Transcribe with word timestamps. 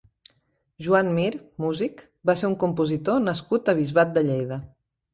Joan 0.85 1.11
Mir 1.17 1.27
(músic) 1.65 2.03
va 2.31 2.39
ser 2.41 2.51
un 2.51 2.57
compositor 2.67 3.23
nascut 3.31 3.75
a 3.75 3.81
Bisbat 3.85 4.19
de 4.21 4.29
Lleida. 4.33 4.65